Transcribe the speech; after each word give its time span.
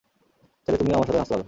চাইলে 0.67 0.77
তুমিও 0.79 0.95
আমার 0.95 1.07
সাথে 1.07 1.19
নাচতে 1.19 1.31
পারো। 1.31 1.39